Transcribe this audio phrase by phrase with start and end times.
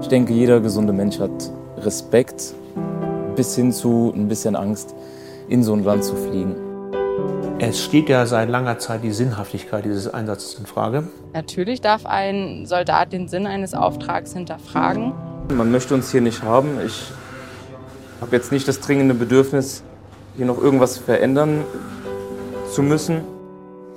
[0.00, 1.30] Ich denke, jeder gesunde Mensch hat
[1.78, 2.54] Respekt
[3.34, 4.94] bis hin zu ein bisschen Angst,
[5.48, 6.54] in so ein Land zu fliegen.
[7.58, 11.08] Es steht ja seit langer Zeit die Sinnhaftigkeit dieses Einsatzes in Frage.
[11.32, 15.12] Natürlich darf ein Soldat den Sinn eines Auftrags hinterfragen.
[15.52, 16.78] Man möchte uns hier nicht haben.
[16.86, 17.10] Ich
[18.20, 19.82] habe jetzt nicht das dringende Bedürfnis,
[20.36, 21.64] hier noch irgendwas verändern
[22.70, 23.22] zu müssen.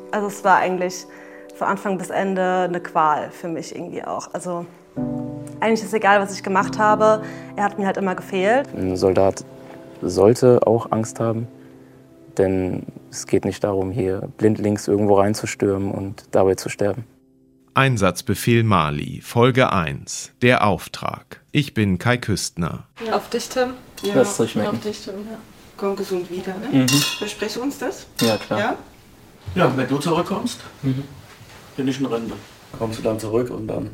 [0.10, 1.06] Also es war eigentlich
[1.56, 4.34] von Anfang bis Ende eine Qual für mich irgendwie auch.
[4.34, 4.66] Also
[5.62, 7.24] eigentlich ist egal, was ich gemacht habe.
[7.56, 8.68] Er hat mir halt immer gefehlt.
[8.76, 9.46] Ein Soldat
[10.02, 11.48] sollte auch Angst haben,
[12.38, 17.06] denn es geht nicht darum, hier blindlings irgendwo reinzustürmen und dabei zu sterben.
[17.74, 21.42] Einsatzbefehl Mali, Folge 1, der Auftrag.
[21.52, 22.86] Ich bin Kai Küstner.
[23.06, 23.16] Ja.
[23.16, 23.72] Auf dich, Tim.
[24.04, 24.70] Ja, das soll schmecken.
[24.76, 25.38] Auf dich, Tim, ja.
[25.78, 26.80] Komm gesund wieder, ne?
[26.84, 26.88] Mhm.
[26.90, 28.08] Versprichst du uns das?
[28.20, 28.60] Ja, klar.
[28.60, 28.76] Ja?
[29.56, 31.04] Ja, wenn du zurückkommst, Mhm.
[31.78, 32.34] bin ich in Rente.
[32.78, 33.90] Kommst du dann zurück und dann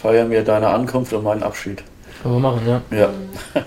[0.00, 1.82] feiern wir deine Ankunft und meinen Abschied.
[2.22, 2.82] Können wir machen, ja.
[2.90, 3.10] Ja.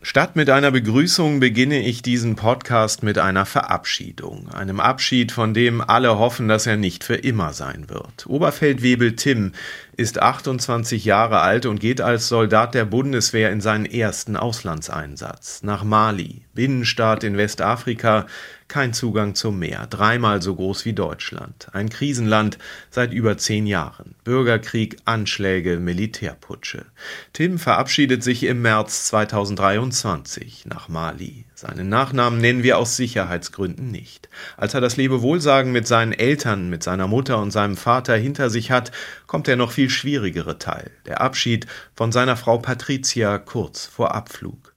[0.00, 4.48] Statt mit einer Begrüßung beginne ich diesen Podcast mit einer Verabschiedung.
[4.48, 8.26] Einem Abschied, von dem alle hoffen, dass er nicht für immer sein wird.
[8.26, 9.52] Oberfeldwebel Tim
[9.96, 15.64] ist 28 Jahre alt und geht als Soldat der Bundeswehr in seinen ersten Auslandseinsatz.
[15.64, 18.26] Nach Mali, Binnenstaat in Westafrika,
[18.68, 21.68] kein Zugang zum Meer, dreimal so groß wie Deutschland.
[21.72, 22.58] Ein Krisenland
[22.90, 24.14] seit über zehn Jahren.
[24.24, 26.86] Bürgerkrieg, Anschläge, Militärputsche.
[27.32, 31.46] Tim verabschiedet sich im März 2023 nach Mali.
[31.54, 34.28] Seinen Nachnamen nennen wir aus Sicherheitsgründen nicht.
[34.56, 38.70] Als er das Lebewohlsagen mit seinen Eltern, mit seiner Mutter und seinem Vater hinter sich
[38.70, 38.92] hat,
[39.26, 40.90] kommt der noch viel schwierigere Teil.
[41.06, 44.74] Der Abschied von seiner Frau Patricia kurz vor Abflug.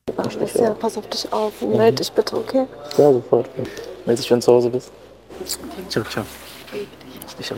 [0.55, 2.65] Ja, pass auf dich auf und melde dich bitte, okay?
[2.97, 3.49] Ja, sofort.
[4.05, 4.91] Meld dich, wenn du zu Hause bist.
[5.89, 6.25] Ciao, ciao.
[7.39, 7.57] Ich auch.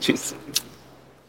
[0.00, 0.34] Tschüss.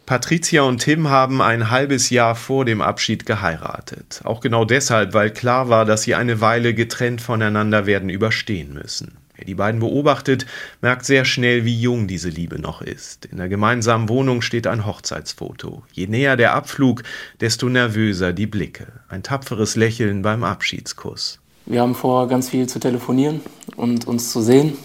[0.06, 4.22] Patricia und Tim haben ein halbes Jahr vor dem Abschied geheiratet.
[4.24, 9.18] Auch genau deshalb, weil klar war, dass sie eine Weile getrennt voneinander werden überstehen müssen.
[9.36, 10.46] Wer die beiden beobachtet,
[10.82, 13.26] merkt sehr schnell, wie jung diese Liebe noch ist.
[13.26, 15.84] In der gemeinsamen Wohnung steht ein Hochzeitsfoto.
[15.92, 17.04] Je näher der Abflug,
[17.42, 18.88] desto nervöser die Blicke.
[19.10, 21.40] Ein tapferes Lächeln beim Abschiedskuss.
[21.66, 23.42] Wir haben vor, ganz viel zu telefonieren
[23.76, 24.78] und uns zu sehen.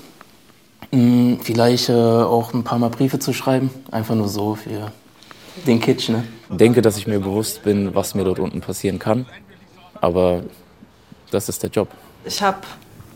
[0.90, 3.70] Hm, Vielleicht äh, auch ein paar Mal Briefe zu schreiben.
[3.92, 4.90] Einfach nur so für
[5.66, 6.24] den Kitsch, ne?
[6.50, 9.26] Ich denke, dass ich mir bewusst bin, was mir dort unten passieren kann.
[10.00, 10.42] Aber
[11.30, 11.88] das ist der Job.
[12.24, 12.58] Ich habe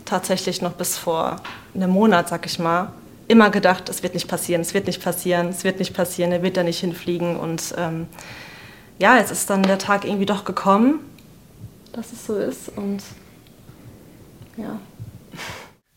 [0.05, 1.37] tatsächlich noch bis vor
[1.73, 2.91] einem Monat, sag ich mal,
[3.27, 6.43] immer gedacht, es wird nicht passieren, es wird nicht passieren, es wird nicht passieren, er
[6.43, 7.37] wird da nicht hinfliegen.
[7.37, 8.07] Und ähm,
[8.99, 10.99] ja, jetzt ist dann der Tag irgendwie doch gekommen,
[11.91, 12.69] dass es so ist.
[12.75, 13.01] Und
[14.57, 14.79] ja.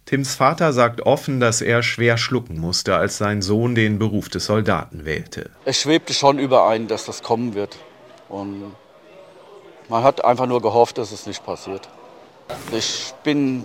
[0.07, 4.47] Tims Vater sagt offen, dass er schwer schlucken musste, als sein Sohn den Beruf des
[4.47, 5.51] Soldaten wählte.
[5.67, 7.77] Es schwebte schon überein, dass das kommen wird.
[8.31, 8.73] Und
[9.91, 11.89] man hat einfach nur gehofft, dass es nicht passiert.
[12.73, 13.65] Ich bin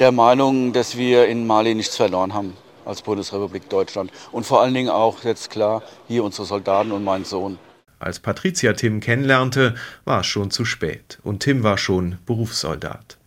[0.00, 2.56] der Meinung, dass wir in Mali nichts verloren haben
[2.86, 4.10] als Bundesrepublik Deutschland.
[4.32, 7.58] Und vor allen Dingen auch jetzt klar hier unsere Soldaten und mein Sohn.
[7.98, 9.74] Als Patricia Tim kennenlernte,
[10.06, 13.18] war es schon zu spät und Tim war schon Berufssoldat.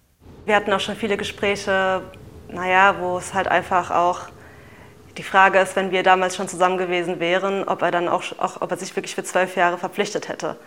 [0.46, 2.02] Wir hatten auch schon viele Gespräche,
[2.50, 4.22] naja, wo es halt einfach auch
[5.18, 8.62] die Frage ist, wenn wir damals schon zusammen gewesen wären, ob er dann auch, auch
[8.62, 10.58] ob er sich wirklich für zwölf Jahre verpflichtet hätte.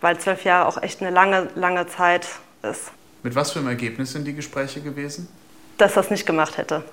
[0.00, 2.26] Weil zwölf Jahre auch echt eine lange, lange Zeit
[2.62, 2.92] ist.
[3.22, 5.28] Mit was für einem Ergebnis sind die Gespräche gewesen?
[5.76, 6.84] Dass er es nicht gemacht hätte.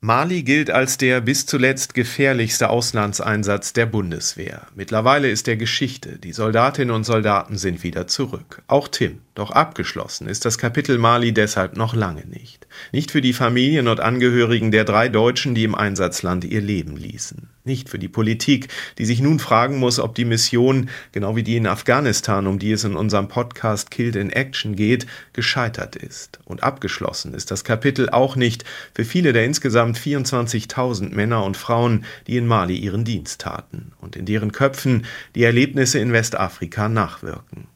[0.00, 4.68] Mali gilt als der bis zuletzt gefährlichste Auslandseinsatz der Bundeswehr.
[4.76, 6.20] Mittlerweile ist er Geschichte.
[6.20, 8.62] Die Soldatinnen und Soldaten sind wieder zurück.
[8.68, 9.18] Auch Tim.
[9.34, 12.68] Doch abgeschlossen ist das Kapitel Mali deshalb noch lange nicht.
[12.92, 17.50] Nicht für die Familien und Angehörigen der drei Deutschen, die im Einsatzland ihr Leben ließen.
[17.68, 21.58] Nicht für die Politik, die sich nun fragen muss, ob die Mission, genau wie die
[21.58, 26.38] in Afghanistan, um die es in unserem Podcast Killed in Action geht, gescheitert ist.
[26.46, 28.64] Und abgeschlossen ist das Kapitel auch nicht
[28.94, 34.16] für viele der insgesamt 24.000 Männer und Frauen, die in Mali ihren Dienst taten und
[34.16, 35.04] in deren Köpfen
[35.34, 37.68] die Erlebnisse in Westafrika nachwirken.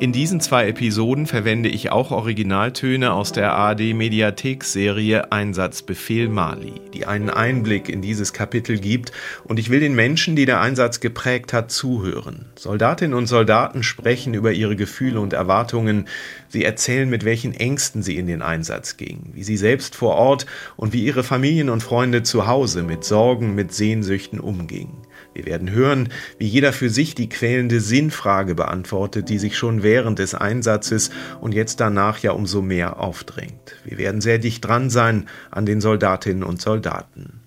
[0.00, 7.30] In diesen zwei Episoden verwende ich auch Originaltöne aus der ARD-Mediathek-Serie Einsatzbefehl Mali, die einen
[7.30, 9.12] Einblick in dieses Kapitel gibt
[9.44, 12.46] und ich will den Menschen, die der Einsatz geprägt hat, zuhören.
[12.56, 16.08] Soldatinnen und Soldaten sprechen über ihre Gefühle und Erwartungen,
[16.48, 20.46] sie erzählen, mit welchen Ängsten sie in den Einsatz gingen, wie sie selbst vor Ort
[20.76, 25.03] und wie ihre Familien und Freunde zu Hause mit Sorgen, mit Sehnsüchten umgingen.
[25.32, 30.18] Wir werden hören, wie jeder für sich die quälende Sinnfrage beantwortet, die sich schon während
[30.18, 31.10] des Einsatzes
[31.40, 33.76] und jetzt danach ja umso mehr aufdrängt.
[33.84, 37.40] Wir werden sehr dicht dran sein an den Soldatinnen und Soldaten.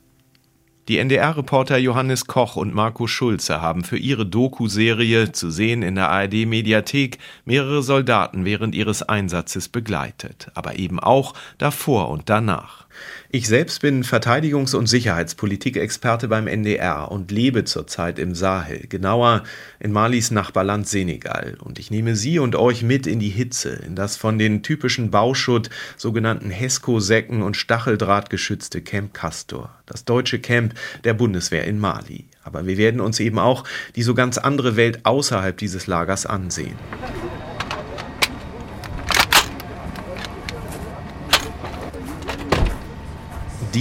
[0.88, 6.10] Die NDR-Reporter Johannes Koch und Marco Schulze haben für ihre Doku-Serie zu sehen in der
[6.10, 12.87] ARD-Mediathek mehrere Soldaten während ihres Einsatzes begleitet, aber eben auch davor und danach.
[13.30, 19.44] Ich selbst bin Verteidigungs- und Sicherheitspolitik-Experte beim NDR und lebe zurzeit im Sahel, genauer
[19.80, 21.58] in Malis Nachbarland Senegal.
[21.60, 25.12] Und ich nehme Sie und euch mit in die Hitze, in das von den typischen
[25.12, 30.74] Bauschutt, sogenannten Hesco-Säcken und Stacheldraht geschützte Camp Castor, das deutsche Camp
[31.04, 32.26] der Bundeswehr in Mali.
[32.44, 33.66] Aber wir werden uns eben auch
[33.98, 36.78] die so ganz andere Welt außerhalb dieses Lagers ansehen.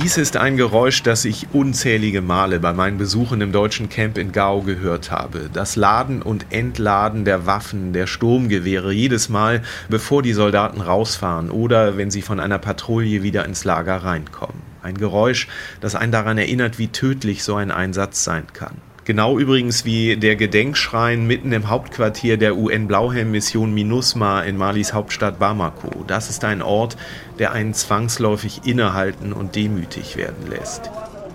[0.03, 4.31] Dies ist ein Geräusch, das ich unzählige Male bei meinen Besuchen im deutschen Camp in
[4.31, 5.49] Gao gehört habe.
[5.51, 11.97] Das Laden und Entladen der Waffen, der Sturmgewehre, jedes Mal, bevor die Soldaten rausfahren oder
[11.97, 14.61] wenn sie von einer Patrouille wieder ins Lager reinkommen.
[14.83, 15.49] Ein Geräusch,
[15.81, 18.77] das einen daran erinnert, wie tödlich so ein Einsatz sein kann.
[19.07, 26.03] Genau übrigens wie der Gedenkschrein mitten im Hauptquartier der UN-Blauhelm-Mission MINUSMA in Malis Hauptstadt Bamako.
[26.09, 26.97] Das ist ein Ort,
[27.39, 30.91] der einen zwangsläufig innehalten und demütig werden lässt.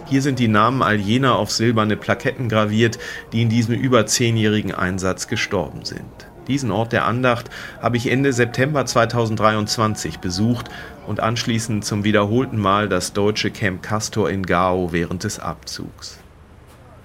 [0.06, 3.00] Hier sind die Namen all jener auf silberne Plaketten graviert,
[3.32, 6.28] die in diesem über zehnjährigen Einsatz gestorben sind.
[6.50, 7.50] Diesen Ort der Andacht
[7.82, 10.70] habe ich Ende September 2023 besucht
[11.08, 16.21] und anschließend zum wiederholten Mal das deutsche Camp Castor in Gao während des Abzugs.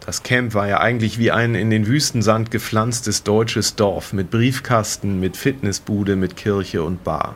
[0.06, 5.18] Das Camp war ja eigentlich wie ein in den Wüstensand gepflanztes deutsches Dorf mit Briefkasten,
[5.18, 7.34] mit Fitnessbude, mit Kirche und Bar.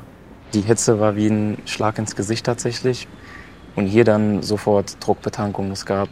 [0.54, 3.08] Die Hitze war wie ein Schlag ins Gesicht tatsächlich.
[3.74, 5.72] Und hier dann sofort Druckbetankung.
[5.72, 6.08] Es gab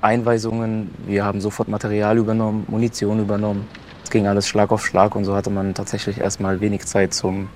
[0.00, 3.68] Einweisungen, wir haben sofort Material übernommen, Munition übernommen.
[4.02, 7.48] Es ging alles Schlag auf Schlag und so hatte man tatsächlich erstmal wenig Zeit zum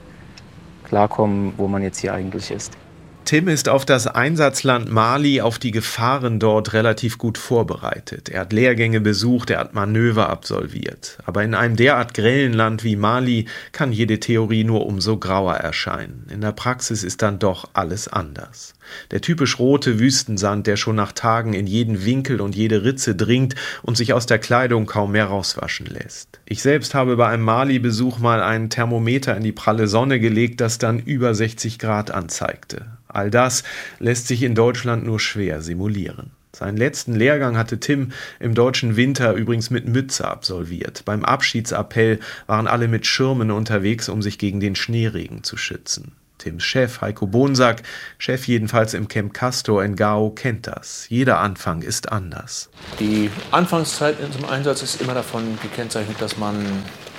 [0.85, 2.77] Klarkommen, wo man jetzt hier eigentlich ist.
[3.25, 8.29] Tim ist auf das Einsatzland Mali, auf die Gefahren dort relativ gut vorbereitet.
[8.29, 11.19] Er hat Lehrgänge besucht, er hat Manöver absolviert.
[11.25, 16.26] Aber in einem derart grellen Land wie Mali kann jede Theorie nur umso grauer erscheinen.
[16.31, 18.75] In der Praxis ist dann doch alles anders.
[19.11, 23.55] Der typisch rote Wüstensand, der schon nach Tagen in jeden Winkel und jede Ritze dringt
[23.82, 26.41] und sich aus der Kleidung kaum mehr rauswaschen lässt.
[26.44, 30.77] Ich selbst habe bei einem Mali-Besuch mal ein Thermometer in die pralle Sonne gelegt, das
[30.77, 32.85] dann über 60 Grad anzeigte.
[33.14, 33.62] All das
[33.99, 36.32] lässt sich in Deutschland nur schwer simulieren.
[36.55, 41.05] Seinen letzten Lehrgang hatte Tim im deutschen Winter übrigens mit Mütze absolviert.
[41.05, 46.12] Beim Abschiedsappell waren alle mit Schirmen unterwegs, um sich gegen den Schneeregen zu schützen.
[46.38, 47.82] Tims Chef Heiko Bonsack,
[48.19, 51.06] Chef jedenfalls im Camp Castor in Gao, kennt das.
[51.08, 52.70] Jeder Anfang ist anders.
[53.00, 56.64] Die Anfangszeit in einem Einsatz ist immer davon gekennzeichnet, dass man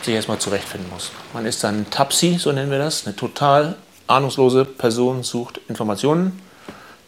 [0.02, 1.12] sich erstmal zurechtfinden muss.
[1.34, 3.76] Man ist dann Tapsi, so nennen wir das, eine total
[4.08, 6.40] ahnungslose Person sucht Informationen.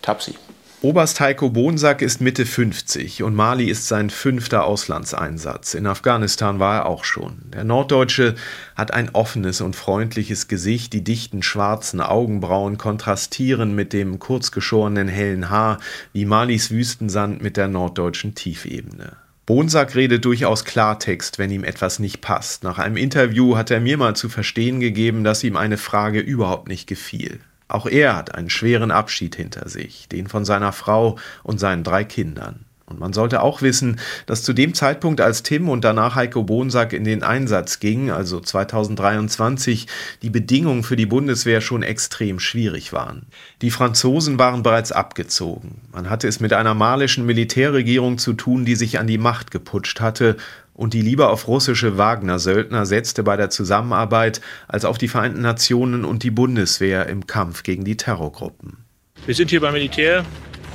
[0.01, 0.35] Tapsi.
[0.83, 5.73] Oberst Heiko Bonsack ist Mitte 50 und Mali ist sein fünfter Auslandseinsatz.
[5.73, 7.39] In Afghanistan war er auch schon.
[7.51, 8.35] Der Norddeutsche
[8.75, 15.49] hat ein offenes und freundliches Gesicht, die dichten schwarzen Augenbrauen kontrastieren mit dem kurzgeschorenen hellen
[15.49, 15.79] Haar
[16.13, 19.17] wie Malis Wüstensand mit der norddeutschen Tiefebene.
[19.47, 22.65] Bonsack redet durchaus Klartext, wenn ihm etwas nicht passt.
[22.65, 26.67] Nach einem Interview hat er mir mal zu verstehen gegeben, dass ihm eine Frage überhaupt
[26.67, 27.39] nicht gefiel.
[27.69, 32.03] Auch er hat einen schweren Abschied hinter sich, den von seiner Frau und seinen drei
[32.03, 32.66] Kindern.
[32.89, 36.93] Und man sollte auch wissen, dass zu dem Zeitpunkt, als Tim und danach Heiko Bonsack
[36.93, 39.87] in den Einsatz gingen, also 2023,
[40.21, 43.25] die Bedingungen für die Bundeswehr schon extrem schwierig waren.
[43.61, 45.81] Die Franzosen waren bereits abgezogen.
[45.91, 49.99] Man hatte es mit einer malischen Militärregierung zu tun, die sich an die Macht geputscht
[49.99, 50.37] hatte
[50.73, 56.05] und die lieber auf russische Wagner-Söldner setzte bei der Zusammenarbeit als auf die Vereinten Nationen
[56.05, 58.77] und die Bundeswehr im Kampf gegen die Terrorgruppen.
[59.25, 60.23] Wir sind hier beim Militär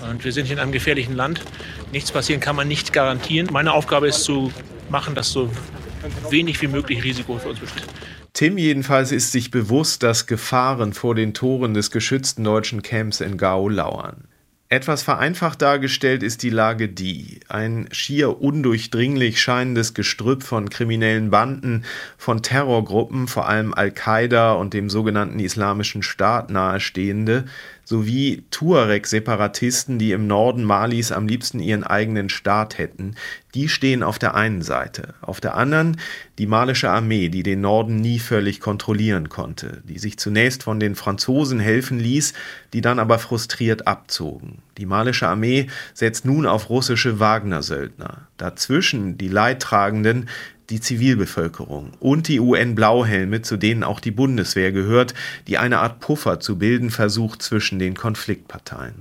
[0.08, 1.42] und wir sind hier in einem gefährlichen Land.
[1.92, 3.48] Nichts passieren kann man nicht garantieren.
[3.52, 4.52] Meine Aufgabe ist zu
[4.90, 5.50] machen, dass so
[6.30, 7.86] wenig wie möglich Risiko für uns besteht.
[8.32, 13.36] Tim jedenfalls ist sich bewusst, dass Gefahren vor den Toren des geschützten deutschen Camps in
[13.36, 14.26] Gao lauern.
[14.72, 17.40] Etwas vereinfacht dargestellt ist die Lage die.
[17.46, 21.84] Ein schier undurchdringlich scheinendes Gestrüpp von kriminellen Banden,
[22.16, 27.44] von Terrorgruppen, vor allem Al-Qaida und dem sogenannten Islamischen Staat nahestehende,
[27.84, 33.16] sowie Tuareg-Separatisten, die im Norden Malis am liebsten ihren eigenen Staat hätten,
[33.54, 35.14] die stehen auf der einen Seite.
[35.20, 35.98] Auf der anderen
[36.38, 40.94] die malische Armee, die den Norden nie völlig kontrollieren konnte, die sich zunächst von den
[40.94, 42.32] Franzosen helfen ließ,
[42.72, 44.62] die dann aber frustriert abzogen.
[44.78, 48.28] Die malische Armee setzt nun auf russische Wagner-Söldner.
[48.38, 50.30] Dazwischen die Leidtragenden,
[50.70, 55.14] die Zivilbevölkerung und die UN-Blauhelme, zu denen auch die Bundeswehr gehört,
[55.48, 58.94] die eine Art Puffer zu bilden versucht zwischen den Konfliktparteien.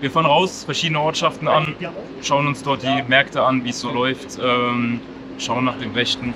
[0.00, 1.74] Wir fahren raus, verschiedene Ortschaften an,
[2.22, 5.00] schauen uns dort die Märkte an, wie es so läuft, ähm,
[5.38, 6.34] schauen nach dem Rechten.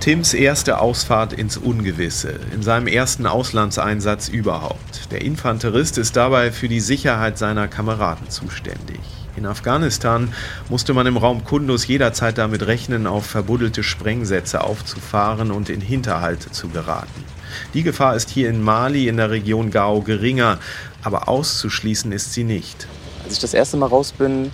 [0.00, 5.12] Tims erste Ausfahrt ins Ungewisse, in seinem ersten Auslandseinsatz überhaupt.
[5.12, 9.19] Der Infanterist ist dabei für die Sicherheit seiner Kameraden zuständig.
[9.40, 10.34] In Afghanistan
[10.68, 16.50] musste man im Raum Kundus jederzeit damit rechnen, auf verbuddelte Sprengsätze aufzufahren und in Hinterhalte
[16.50, 17.24] zu geraten.
[17.72, 20.58] Die Gefahr ist hier in Mali in der Region Gao geringer,
[21.02, 22.86] aber auszuschließen ist sie nicht.
[23.24, 24.50] Als ich das erste Mal raus bin,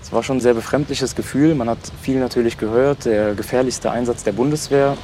[0.00, 1.56] es war schon ein sehr befremdliches Gefühl.
[1.56, 4.96] Man hat viel natürlich gehört, der gefährlichste Einsatz der Bundeswehr.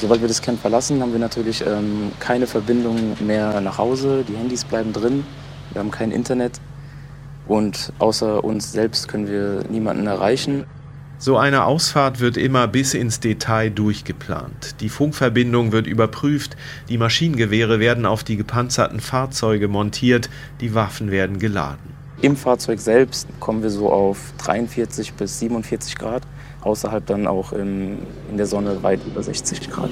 [0.00, 4.24] Sobald wir das Camp verlassen, haben wir natürlich ähm, keine Verbindung mehr nach Hause.
[4.26, 5.26] Die Handys bleiben drin.
[5.72, 6.58] Wir haben kein Internet.
[7.52, 10.64] Und außer uns selbst können wir niemanden erreichen.
[11.18, 14.80] So eine Ausfahrt wird immer bis ins Detail durchgeplant.
[14.80, 16.56] Die Funkverbindung wird überprüft,
[16.88, 20.30] die Maschinengewehre werden auf die gepanzerten Fahrzeuge montiert,
[20.62, 21.92] die Waffen werden geladen.
[22.22, 26.22] Im Fahrzeug selbst kommen wir so auf 43 bis 47 Grad,
[26.62, 27.98] außerhalb dann auch in,
[28.30, 29.90] in der Sonne weit über 60 Grad.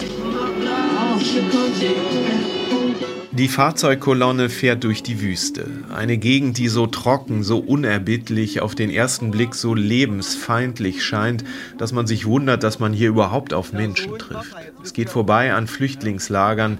[3.33, 5.67] Die Fahrzeugkolonne fährt durch die Wüste.
[5.95, 11.45] Eine Gegend, die so trocken, so unerbittlich, auf den ersten Blick so lebensfeindlich scheint,
[11.79, 14.57] dass man sich wundert, dass man hier überhaupt auf Menschen trifft.
[14.83, 16.79] Es geht vorbei an Flüchtlingslagern,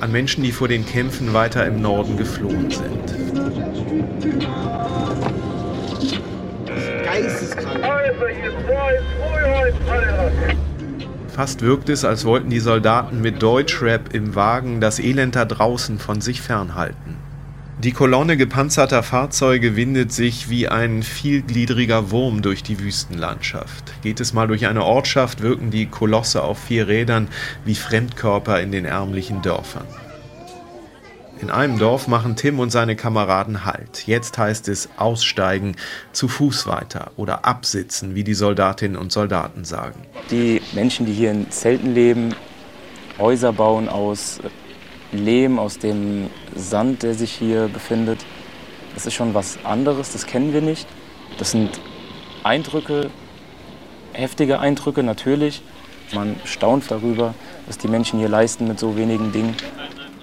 [0.00, 3.14] an Menschen, die vor den Kämpfen weiter im Norden geflohen sind.
[7.04, 7.72] Geisteskrank.
[11.34, 15.98] Fast wirkt es, als wollten die Soldaten mit Deutschrap im Wagen das Elend da draußen
[15.98, 17.16] von sich fernhalten.
[17.82, 23.94] Die Kolonne gepanzerter Fahrzeuge windet sich wie ein vielgliedriger Wurm durch die Wüstenlandschaft.
[24.02, 27.28] Geht es mal durch eine Ortschaft, wirken die Kolosse auf vier Rädern
[27.64, 29.86] wie Fremdkörper in den ärmlichen Dörfern.
[31.42, 34.06] In einem Dorf machen Tim und seine Kameraden Halt.
[34.06, 35.74] Jetzt heißt es aussteigen,
[36.12, 40.06] zu Fuß weiter oder absitzen, wie die Soldatinnen und Soldaten sagen.
[40.30, 42.32] Die Menschen, die hier in Zelten leben,
[43.18, 44.38] Häuser bauen aus
[45.10, 48.24] Lehm, aus dem Sand, der sich hier befindet,
[48.94, 50.86] das ist schon was anderes, das kennen wir nicht.
[51.38, 51.70] Das sind
[52.44, 53.10] Eindrücke,
[54.12, 55.60] heftige Eindrücke natürlich.
[56.14, 57.34] Man staunt darüber,
[57.66, 59.56] was die Menschen hier leisten mit so wenigen Dingen.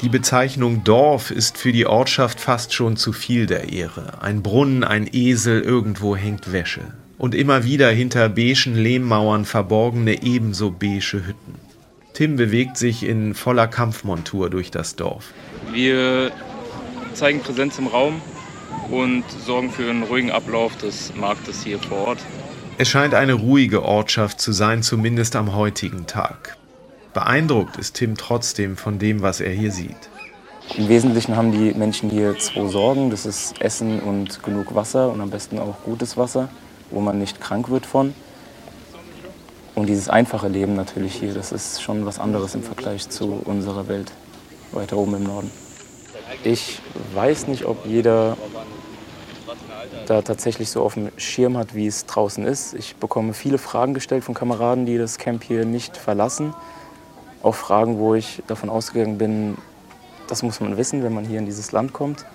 [0.02, 4.22] Die Bezeichnung Dorf ist für die Ortschaft fast schon zu viel der Ehre.
[4.22, 6.94] Ein Brunnen, ein Esel, irgendwo hängt Wäsche.
[7.18, 11.56] Und immer wieder hinter beigen Lehmmauern verborgene ebenso beige Hütten.
[12.14, 15.34] Tim bewegt sich in voller Kampfmontur durch das Dorf.
[15.74, 16.32] Wir
[17.14, 18.22] zeigen Präsenz im Raum
[18.90, 22.20] und sorgen für einen ruhigen Ablauf des Marktes hier vor Ort.
[22.78, 26.56] Es scheint eine ruhige Ortschaft zu sein, zumindest am heutigen Tag.
[27.20, 30.10] Beeindruckt ist Tim trotzdem von dem, was er hier sieht.
[30.78, 33.10] Im Wesentlichen haben die Menschen hier zwei Sorgen.
[33.10, 36.48] Das ist Essen und genug Wasser und am besten auch gutes Wasser,
[36.92, 38.14] wo man nicht krank wird von.
[39.76, 43.90] Und dieses einfache Leben natürlich hier, das ist schon was anderes im Vergleich zu unserer
[43.90, 44.14] Welt
[44.72, 45.52] weiter oben im Norden.
[46.46, 46.80] Ich
[47.16, 48.38] weiß nicht, ob jeder
[50.06, 52.76] da tatsächlich so auf dem Schirm hat, wie es draußen ist.
[52.76, 56.54] Ich bekomme viele Fragen gestellt von Kameraden, die das Camp hier nicht verlassen
[57.44, 59.58] auch Fragen, wo ich davon ausgegangen bin,
[60.28, 62.26] das muss man wissen, wenn man hier in dieses Land kommt.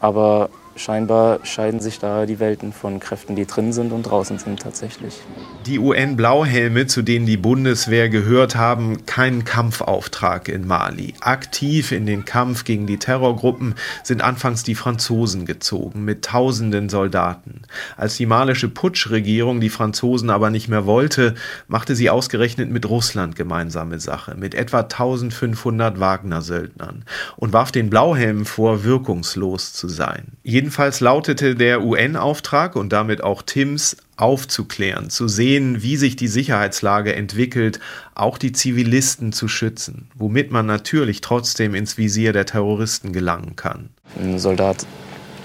[0.00, 4.60] Aber scheinbar scheiden sich da die Welten von Kräften, die drin sind und draußen sind
[4.60, 5.20] tatsächlich.
[5.66, 11.14] Die UN-Blauhelme, zu denen die Bundeswehr gehört, haben keinen Kampfauftrag in Mali.
[11.20, 17.62] Aktiv in den Kampf gegen die Terrorgruppen sind anfangs die Franzosen gezogen mit tausenden Soldaten.
[17.96, 21.34] Als die malische Putschregierung die Franzosen aber nicht mehr wollte,
[21.68, 27.04] machte sie ausgerechnet mit Russland gemeinsame Sache, mit etwa 1500 Wagner-Söldnern
[27.36, 30.32] und warf den Blauhelmen vor, wirkungslos zu sein.
[30.60, 37.14] Jedenfalls lautete der UN-Auftrag und damit auch Tims aufzuklären, zu sehen, wie sich die Sicherheitslage
[37.14, 37.80] entwickelt,
[38.14, 43.88] auch die Zivilisten zu schützen, womit man natürlich trotzdem ins Visier der Terroristen gelangen kann.
[44.20, 44.84] Ein Soldat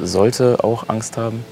[0.02, 1.46] sollte auch Angst haben,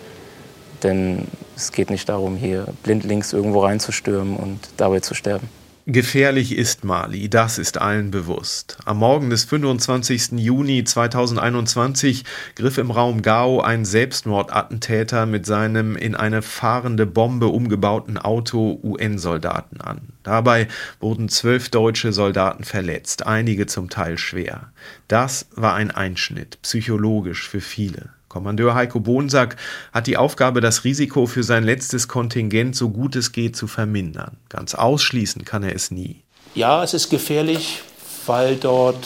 [0.84, 5.48] denn es geht nicht darum, hier blindlings irgendwo reinzustürmen und dabei zu sterben.
[5.86, 8.78] Gefährlich ist Mali, das ist allen bewusst.
[8.86, 10.40] Am Morgen des 25.
[10.40, 12.24] Juni 2021
[12.56, 19.82] griff im Raum Gao ein Selbstmordattentäter mit seinem in eine fahrende Bombe umgebauten Auto UN-Soldaten
[19.82, 20.14] an.
[20.24, 20.70] Dabei
[21.02, 24.72] wurden zwölf deutsche Soldaten verletzt, einige zum Teil schwer.
[25.10, 28.12] Das war ein Einschnitt, psychologisch für viele.
[28.34, 29.58] Kommandeur Heiko Bonsack
[29.92, 34.38] hat die Aufgabe, das Risiko für sein letztes Kontingent so gut es geht zu vermindern.
[34.50, 36.24] Ganz ausschließen kann er es nie.
[36.56, 37.84] Ja, es ist gefährlich,
[38.26, 39.06] weil dort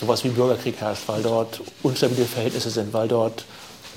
[0.00, 3.44] sowas wie Bürgerkrieg herrscht, weil dort unstabile Verhältnisse sind, weil dort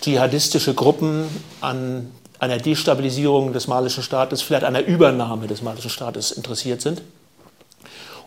[0.01, 1.25] dschihadistische Gruppen
[1.59, 7.01] an einer Destabilisierung des malischen Staates, vielleicht einer Übernahme des malischen Staates interessiert sind.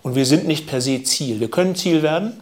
[0.02, 1.38] Und wir sind nicht per se Ziel.
[1.38, 2.32] Wir können Ziel werden.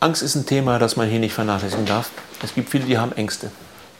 [0.00, 2.10] Angst ist ein Thema, das man hier nicht vernachlässigen darf.
[2.42, 3.50] Es gibt viele, die haben Ängste.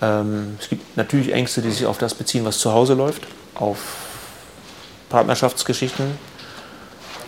[0.00, 3.78] Ähm, es gibt natürlich Ängste, die sich auf das beziehen, was zu Hause läuft, auf
[5.08, 6.18] Partnerschaftsgeschichten.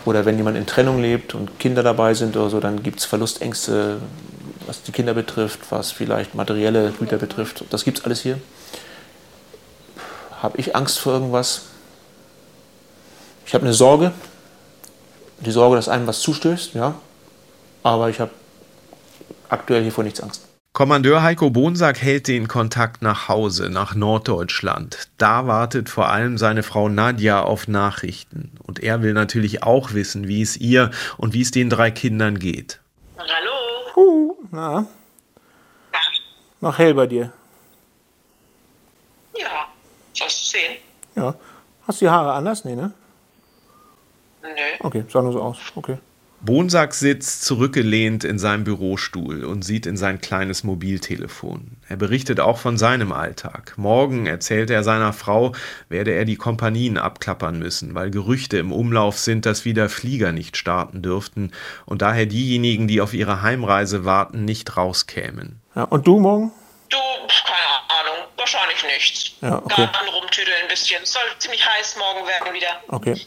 [0.03, 3.05] Oder wenn jemand in Trennung lebt und Kinder dabei sind oder so, dann gibt es
[3.05, 3.99] Verlustängste,
[4.67, 7.63] was die Kinder betrifft, was vielleicht materielle Güter betrifft.
[7.71, 8.39] Das gibt es alles hier.
[10.41, 11.63] Habe ich Angst vor irgendwas?
[13.47, 14.11] Ich habe eine Sorge.
[15.39, 16.95] Die Sorge, dass einem was zustößt, ja.
[17.83, 18.31] Aber ich habe
[19.49, 20.41] aktuell hiervor nichts Angst.
[20.75, 25.07] Kommandeur Heiko Bonsack hält den Kontakt nach Hause, nach Norddeutschland.
[25.17, 28.51] Da wartet vor allem seine Frau Nadja auf Nachrichten.
[28.61, 32.39] Und er will natürlich auch wissen, wie es ihr und wie es den drei Kindern
[32.39, 32.81] geht.
[33.17, 33.95] Hallo.
[33.95, 34.85] Huh, na.
[36.59, 37.31] Noch hell bei dir.
[39.37, 39.69] Ja,
[40.19, 40.75] du sehen.
[41.15, 41.35] Ja.
[41.87, 42.65] Hast du die Haare anders?
[42.65, 42.91] Nee, ne?
[44.41, 44.49] Nö.
[44.81, 45.57] Okay, sah nur so aus.
[45.73, 45.99] Okay.
[46.45, 51.77] Bonsack sitzt zurückgelehnt in seinem Bürostuhl und sieht in sein kleines Mobiltelefon.
[51.89, 53.73] Er berichtet auch von seinem Alltag.
[53.77, 55.53] Morgen, erzählt er seiner Frau,
[55.89, 60.55] werde er die Kompanien abklappern müssen, weil Gerüchte im Umlauf sind, dass wieder Flieger nicht
[60.55, 61.51] starten dürften
[61.85, 65.59] und daher diejenigen, die auf ihre Heimreise warten, nicht rauskämen.
[65.75, 66.51] Ja, und du morgen?
[66.89, 69.31] Du, keine Ahnung, wahrscheinlich nichts.
[69.41, 69.81] Ja, okay.
[69.81, 71.01] Garten rumtüdeln ein bisschen.
[71.01, 72.81] Es soll ziemlich heiß morgen werden wieder.
[72.89, 73.19] Okay.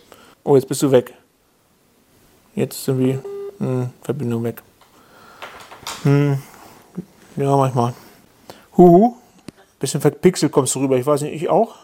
[0.44, 1.12] Oh, jetzt bist du weg.
[2.58, 3.22] Jetzt sind wir
[3.58, 4.62] hm, Verbindung weg.
[6.02, 6.42] Hm,
[7.36, 7.94] ja, manchmal.
[8.76, 9.16] Huhu.
[9.78, 10.96] Bisschen verpixelt kommst du rüber.
[10.96, 11.76] Ich weiß nicht, ich auch?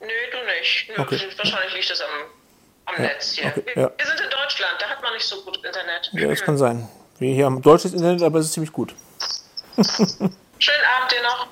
[0.00, 0.88] Nö, du nicht.
[0.88, 1.20] Nö, Okay.
[1.36, 2.08] Wahrscheinlich liegt das am,
[2.86, 3.46] am Ja, Netz hier.
[3.46, 3.92] okay, wir, ja.
[3.96, 6.10] wir sind in Deutschland, da hat man nicht so gut Internet.
[6.12, 6.88] Ja, das kann sein.
[7.20, 8.96] Wir hier haben deutsches Internet, aber es ist ziemlich gut.
[9.76, 11.46] Schönen Abend dir noch.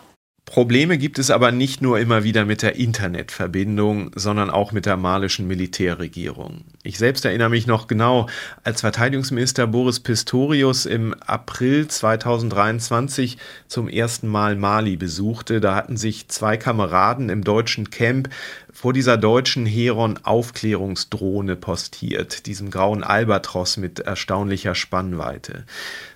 [0.54, 4.96] Probleme gibt es aber nicht nur immer wieder mit der Internetverbindung, sondern auch mit der
[4.96, 6.62] malischen Militärregierung.
[6.84, 8.28] Ich selbst erinnere mich noch genau,
[8.62, 13.36] als Verteidigungsminister Boris Pistorius im April 2023
[13.66, 18.28] zum ersten Mal Mali besuchte, da hatten sich zwei Kameraden im deutschen Camp
[18.72, 25.64] vor dieser deutschen Heron-Aufklärungsdrohne postiert, diesem grauen Albatros mit erstaunlicher Spannweite.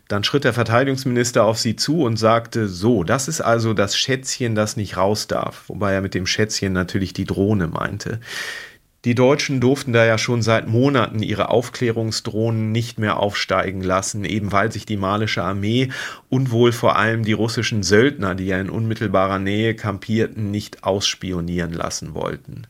[0.08, 4.54] Dann schritt der Verteidigungsminister auf sie zu und sagte, so, das ist also das Schätzchen,
[4.54, 8.20] das nicht raus darf, wobei er mit dem Schätzchen natürlich die Drohne meinte.
[9.04, 14.50] Die Deutschen durften da ja schon seit Monaten ihre Aufklärungsdrohnen nicht mehr aufsteigen lassen, eben
[14.50, 15.90] weil sich die malische Armee
[16.28, 21.72] und wohl vor allem die russischen Söldner, die ja in unmittelbarer Nähe kampierten, nicht ausspionieren
[21.72, 22.66] lassen wollten.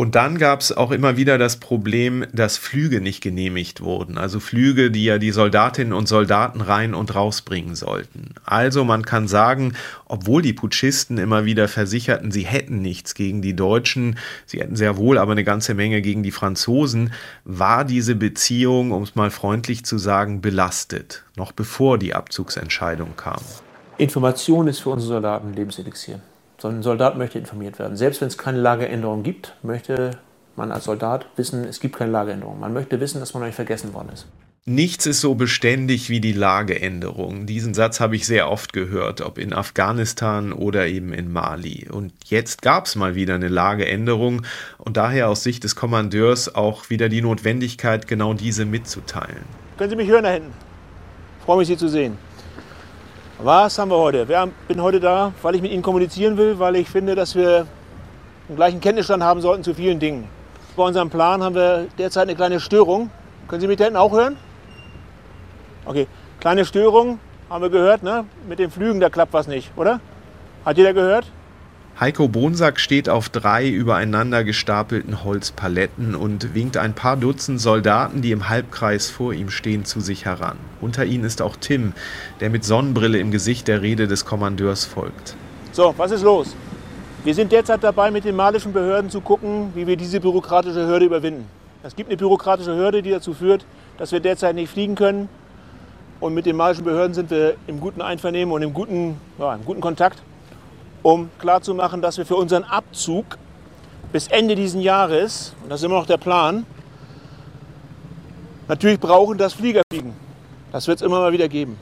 [0.00, 4.16] Und dann gab es auch immer wieder das Problem, dass Flüge nicht genehmigt wurden.
[4.16, 8.30] Also Flüge, die ja die Soldatinnen und Soldaten rein und rausbringen sollten.
[8.46, 9.74] Also man kann sagen,
[10.06, 14.96] obwohl die Putschisten immer wieder versicherten, sie hätten nichts gegen die Deutschen, sie hätten sehr
[14.96, 17.12] wohl aber eine ganze Menge gegen die Franzosen,
[17.44, 23.42] war diese Beziehung, um es mal freundlich zu sagen, belastet, noch bevor die Abzugsentscheidung kam.
[23.98, 26.20] Information ist für unsere Soldaten Lebenselixier.
[26.60, 27.96] So ein Soldat möchte informiert werden.
[27.96, 30.18] Selbst wenn es keine Lageänderung gibt, möchte
[30.56, 32.60] man als Soldat wissen, es gibt keine Lageänderung.
[32.60, 34.26] Man möchte wissen, dass man noch nicht vergessen worden ist.
[34.66, 37.46] Nichts ist so beständig wie die Lageänderung.
[37.46, 41.88] Diesen Satz habe ich sehr oft gehört, ob in Afghanistan oder eben in Mali.
[41.90, 44.42] Und jetzt gab es mal wieder eine Lageänderung
[44.76, 49.44] und daher aus Sicht des Kommandeurs auch wieder die Notwendigkeit, genau diese mitzuteilen.
[49.78, 50.52] Können Sie mich hören da hinten?
[51.38, 52.18] Ich freue mich, Sie zu sehen.
[53.42, 54.26] Was haben wir heute?
[54.28, 57.66] Ich bin heute da, weil ich mit Ihnen kommunizieren will, weil ich finde, dass wir
[58.50, 60.28] den gleichen Kenntnisstand haben sollten zu vielen Dingen.
[60.76, 63.08] Bei unserem Plan haben wir derzeit eine kleine Störung.
[63.48, 64.36] Können Sie mich da hinten auch hören?
[65.86, 66.06] Okay,
[66.38, 68.26] kleine Störung, haben wir gehört, ne?
[68.46, 70.00] Mit den Flügen, da klappt was nicht, oder?
[70.66, 71.24] Hat jeder gehört?
[72.00, 78.30] Heiko Bonsack steht auf drei übereinander gestapelten Holzpaletten und winkt ein paar Dutzend Soldaten, die
[78.30, 80.56] im Halbkreis vor ihm stehen, zu sich heran.
[80.80, 81.92] Unter ihnen ist auch Tim,
[82.40, 85.36] der mit Sonnenbrille im Gesicht der Rede des Kommandeurs folgt.
[85.72, 86.56] So, was ist los?
[87.22, 91.04] Wir sind derzeit dabei, mit den malischen Behörden zu gucken, wie wir diese bürokratische Hürde
[91.04, 91.44] überwinden.
[91.82, 93.66] Es gibt eine bürokratische Hürde, die dazu führt,
[93.98, 95.28] dass wir derzeit nicht fliegen können.
[96.18, 99.66] Und mit den malischen Behörden sind wir im guten Einvernehmen und im guten, ja, im
[99.66, 100.22] guten Kontakt,
[101.02, 103.38] um klarzumachen, dass wir für unseren Abzug
[104.12, 106.66] bis Ende dieses Jahres, und das ist immer noch der Plan,
[108.68, 110.14] natürlich brauchen, dass Flieger fliegen.
[110.72, 111.78] Das wird es immer mal wieder geben.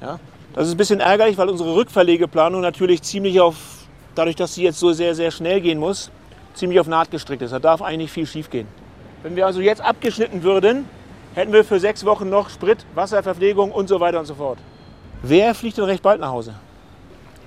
[0.00, 0.18] Ja?
[0.54, 3.56] Das ist ein bisschen ärgerlich, weil unsere Rückverlegeplanung natürlich ziemlich auf,
[4.14, 6.10] dadurch, dass sie jetzt so sehr, sehr schnell gehen muss,
[6.54, 7.52] ziemlich auf Naht gestrickt ist.
[7.52, 8.66] Da darf eigentlich viel schief gehen.
[9.22, 10.84] Wenn wir also jetzt abgeschnitten würden,
[11.34, 14.58] hätten wir für sechs Wochen noch Sprit, Wasser, Verpflegung und so weiter und so fort.
[15.22, 16.54] Wer fliegt denn recht bald nach Hause?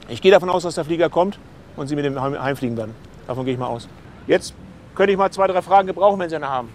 [0.08, 1.40] Ich gehe davon aus, dass der Flieger kommt
[1.76, 2.94] und Sie mit dem heimfliegen werden.
[3.28, 3.88] Davon gehe ich mal aus.
[4.28, 4.54] Jetzt
[4.94, 6.70] könnte ich mal zwei, drei Fragen gebrauchen, wenn Sie eine haben.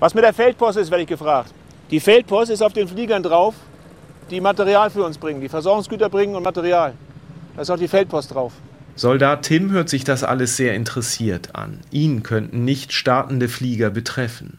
[0.00, 1.52] Was mit der Feldpost ist, werde ich gefragt.
[1.90, 3.54] Die Feldpost ist auf den Fliegern drauf,
[4.30, 6.94] die Material für uns bringen, die Versorgungsgüter bringen und Material.
[7.54, 8.52] Da ist auch die Feldpost drauf.
[8.96, 11.80] Soldat Tim hört sich das alles sehr interessiert an.
[11.90, 14.58] Ihn könnten nicht startende Flieger betreffen.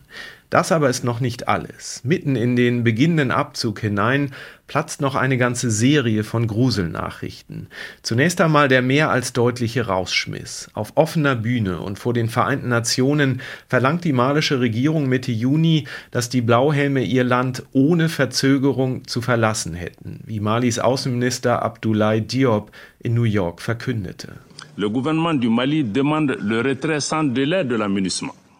[0.49, 2.01] Das aber ist noch nicht alles.
[2.03, 4.31] Mitten in den beginnenden Abzug hinein
[4.67, 7.67] platzt noch eine ganze Serie von Gruselnachrichten.
[8.01, 10.69] Zunächst einmal der mehr als deutliche Rausschmiss.
[10.73, 16.29] Auf offener Bühne und vor den Vereinten Nationen verlangt die malische Regierung Mitte Juni, dass
[16.29, 23.13] die Blauhelme ihr Land ohne Verzögerung zu verlassen hätten, wie Malis Außenminister Abdoulaye Diop in
[23.13, 24.33] New York verkündete.
[24.77, 27.87] Le gouvernement du Mali demande le retrait sans délai de la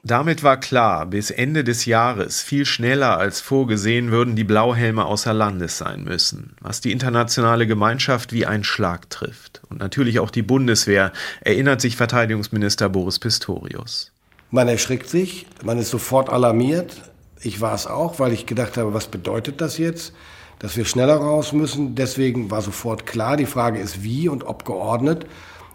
[0.05, 5.33] damit war klar, bis Ende des Jahres, viel schneller als vorgesehen, würden die Blauhelme außer
[5.33, 9.63] Landes sein müssen, was die internationale Gemeinschaft wie ein Schlag trifft.
[9.67, 14.11] Und natürlich auch die Bundeswehr, erinnert sich Verteidigungsminister Boris Pistorius.
[14.51, 17.01] Man erschrickt sich, man ist sofort alarmiert.
[17.41, 20.13] Ich war es auch, weil ich gedacht habe, was bedeutet das jetzt?
[20.59, 21.95] Dass wir schneller raus müssen.
[21.95, 25.25] Deswegen war sofort klar, die Frage ist wie und ob geordnet.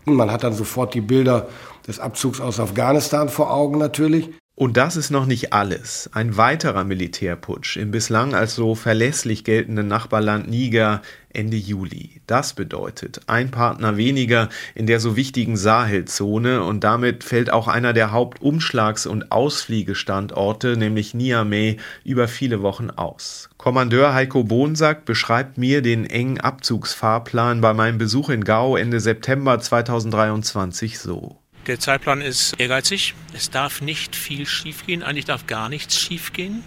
[0.06, 1.48] Und man hat dann sofort die Bilder
[1.86, 4.30] des Abzugs aus Afghanistan vor Augen natürlich.
[4.60, 6.10] Und das ist noch nicht alles.
[6.12, 11.00] Ein weiterer Militärputsch im bislang als so verlässlich geltenden Nachbarland Niger
[11.32, 12.20] Ende Juli.
[12.26, 17.94] Das bedeutet ein Partner weniger in der so wichtigen Sahelzone und damit fällt auch einer
[17.94, 23.48] der Hauptumschlags- und Ausfliegestandorte, nämlich Niamey, über viele Wochen aus.
[23.56, 29.58] Kommandeur Heiko Bonsack beschreibt mir den engen Abzugsfahrplan bei meinem Besuch in Gao Ende September
[29.58, 31.39] 2023 so.
[31.66, 33.14] Der Zeitplan ist ehrgeizig.
[33.34, 35.02] Es darf nicht viel schiefgehen.
[35.02, 36.64] Eigentlich darf gar nichts schiefgehen.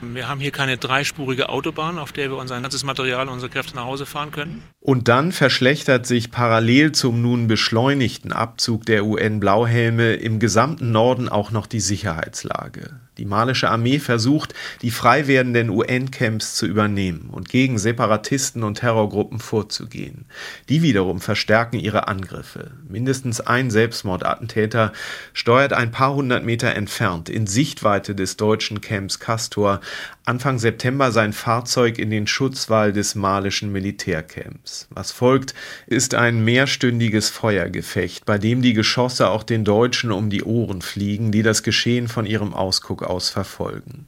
[0.00, 3.84] Wir haben hier keine dreispurige Autobahn, auf der wir unser ganzes Material, unsere Kräfte nach
[3.84, 4.62] Hause fahren können.
[4.80, 11.50] Und dann verschlechtert sich parallel zum nun beschleunigten Abzug der UN-Blauhelme im gesamten Norden auch
[11.50, 13.00] noch die Sicherheitslage.
[13.18, 19.40] Die malische Armee versucht, die frei werdenden UN-Camps zu übernehmen und gegen Separatisten und Terrorgruppen
[19.40, 20.26] vorzugehen.
[20.68, 22.70] Die wiederum verstärken ihre Angriffe.
[22.88, 24.92] Mindestens ein Selbstmordattentäter
[25.32, 29.80] steuert ein paar hundert Meter entfernt in Sichtweite des deutschen Camps Castor
[30.28, 34.86] Anfang September sein Fahrzeug in den Schutzwall des malischen Militärcamps.
[34.90, 35.54] Was folgt,
[35.86, 41.32] ist ein mehrstündiges Feuergefecht, bei dem die Geschosse auch den Deutschen um die Ohren fliegen,
[41.32, 44.06] die das Geschehen von ihrem Ausguck aus verfolgen.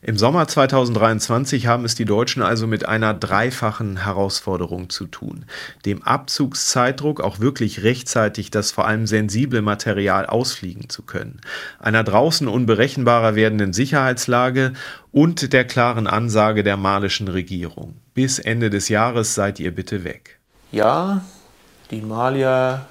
[0.00, 5.44] Im Sommer 2023 haben es die Deutschen also mit einer dreifachen Herausforderung zu tun.
[5.84, 11.40] Dem Abzugszeitdruck auch wirklich rechtzeitig das vor allem sensible Material ausfliegen zu können,
[11.78, 14.72] einer draußen unberechenbarer werdenden Sicherheitslage
[15.12, 17.96] und der klaren Ansage der malischen Regierung.
[18.14, 20.38] Bis Ende des Jahres seid ihr bitte weg.
[20.72, 21.22] Ja,
[21.90, 22.86] die Malier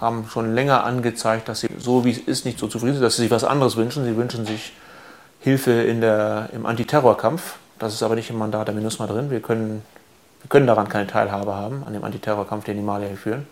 [0.00, 3.16] haben schon länger angezeigt, dass sie so wie es ist nicht so zufrieden sind, dass
[3.16, 4.04] sie sich was anderes wünschen.
[4.04, 4.72] Sie wünschen sich
[5.40, 7.56] Hilfe in der, im Antiterrorkampf.
[7.78, 9.30] Das ist aber nicht im Mandat der MINUSMA drin.
[9.30, 9.82] Wir können,
[10.42, 13.46] wir können daran keine Teilhabe haben, an dem Antiterrorkampf, den die Malier führen.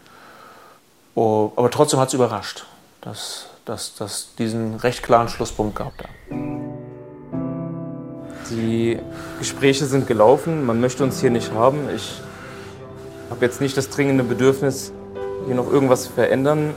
[1.14, 2.66] Oh, aber trotzdem hat es überrascht,
[3.00, 6.06] dass dass diesen recht klaren Schlusspunkt gab da.
[8.50, 8.98] Die
[9.38, 11.90] Gespräche sind gelaufen, man möchte uns hier nicht haben.
[11.94, 12.22] Ich
[13.28, 14.90] habe jetzt nicht das dringende Bedürfnis,
[15.44, 16.74] hier noch irgendwas verändern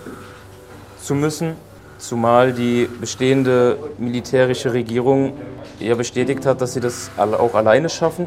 [1.01, 1.55] zu müssen.
[2.01, 5.33] Zumal die bestehende militärische Regierung
[5.79, 8.25] ja bestätigt hat, dass sie das auch alleine schaffen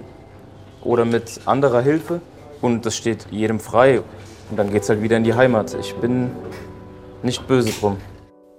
[0.80, 2.20] oder mit anderer Hilfe.
[2.60, 4.00] Und das steht jedem frei.
[4.48, 5.74] Und dann geht es halt wieder in die Heimat.
[5.74, 6.30] Ich bin
[7.24, 7.96] nicht böse drum.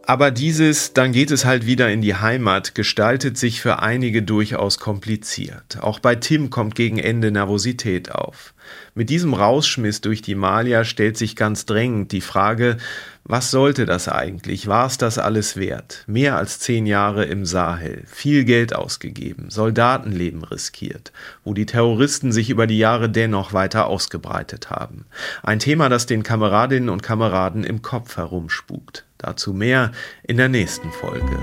[0.07, 4.77] Aber dieses, dann geht es halt wieder in die Heimat, gestaltet sich für einige durchaus
[4.77, 5.79] kompliziert.
[5.81, 8.53] Auch bei Tim kommt gegen Ende Nervosität auf.
[8.93, 12.77] Mit diesem Rausschmiss durch die Malia stellt sich ganz drängend die Frage,
[13.23, 14.67] was sollte das eigentlich?
[14.67, 16.03] War es das alles wert?
[16.05, 21.11] Mehr als zehn Jahre im Sahel, viel Geld ausgegeben, Soldatenleben riskiert,
[21.43, 25.05] wo die Terroristen sich über die Jahre dennoch weiter ausgebreitet haben.
[25.41, 29.05] Ein Thema, das den Kameradinnen und Kameraden im Kopf herumspukt.
[29.25, 29.91] Dazu mehr
[30.27, 31.39] in der nächsten Folge.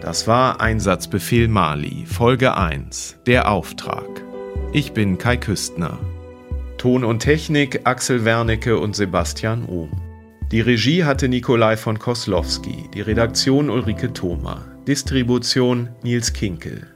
[0.00, 4.06] Das war Einsatzbefehl Mali, Folge 1, der Auftrag.
[4.72, 5.98] Ich bin Kai Küstner.
[6.76, 9.90] Ton und Technik Axel Wernicke und Sebastian Ohm.
[10.52, 16.86] Die Regie hatte Nikolai von Koslowski, die Redaktion Ulrike Thoma, Distribution Nils Kinkel.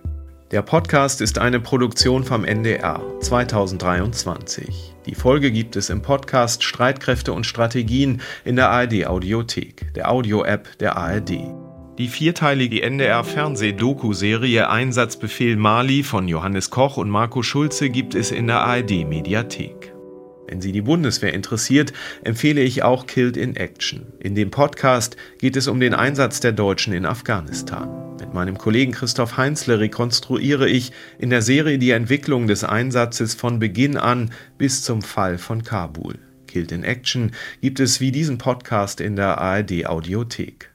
[0.53, 4.92] Der Podcast ist eine Produktion vom NDR 2023.
[5.07, 10.79] Die Folge gibt es im Podcast Streitkräfte und Strategien in der ARD Audiothek, der Audio-App
[10.79, 11.39] der ARD.
[11.99, 18.61] Die vierteilige NDR-Fernseh-Doku-Serie Einsatzbefehl Mali von Johannes Koch und Marco Schulze gibt es in der
[18.61, 19.92] ARD-Mediathek.
[20.53, 24.05] Wenn Sie die Bundeswehr interessiert, empfehle ich auch Killed in Action.
[24.19, 28.19] In dem Podcast geht es um den Einsatz der Deutschen in Afghanistan.
[28.21, 33.61] Mit meinem Kollegen Christoph Heinzle rekonstruiere ich in der Serie die Entwicklung des Einsatzes von
[33.61, 36.19] Beginn an bis zum Fall von Kabul.
[36.49, 37.31] Killed in Action
[37.63, 40.72] gibt es wie diesen Podcast in der ARD Audiothek.